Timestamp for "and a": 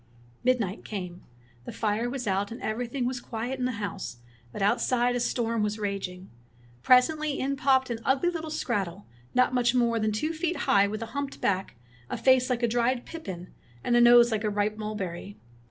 13.83-14.01